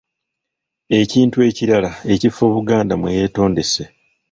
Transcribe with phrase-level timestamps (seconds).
[0.99, 3.83] Ekintu ekirala ky’ekifo Buganda mwe yeetondese.